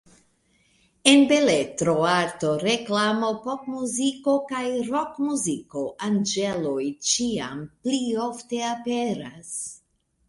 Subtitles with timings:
[1.09, 9.57] En beletro, arto, reklamo, popmuziko kaj rokmuziko anĝeloj ĉiam pli ofte aperas.